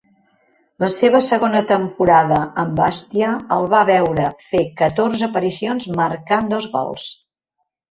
La 0.83 0.87
seva 0.93 1.19
segona 1.25 1.61
temporada 1.71 2.39
amb 2.63 2.73
Bastia 2.79 3.35
el 3.57 3.69
va 3.75 3.83
veure 3.91 4.27
fer 4.49 4.65
catorze 4.83 5.31
aparicions, 5.31 5.89
marcant 6.03 6.53
dos 6.57 6.71
gols. 6.75 7.09